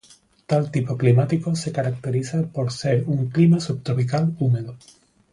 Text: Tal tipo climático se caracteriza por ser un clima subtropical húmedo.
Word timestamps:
Tal 0.47 0.71
tipo 0.71 0.97
climático 0.97 1.55
se 1.55 1.71
caracteriza 1.71 2.41
por 2.47 2.71
ser 2.71 3.03
un 3.05 3.29
clima 3.29 3.59
subtropical 3.59 4.35
húmedo. 4.39 4.75